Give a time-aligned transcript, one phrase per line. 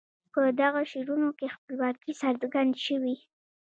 [0.33, 3.15] په دغو شعرونو کې خپلواکي څرګند شوي.